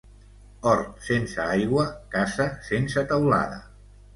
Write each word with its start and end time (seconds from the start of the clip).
Hort 0.69 1.03
sense 1.09 1.43
aigua, 1.45 1.85
casa 2.17 2.51
sense 2.71 3.05
teulada. 3.13 3.63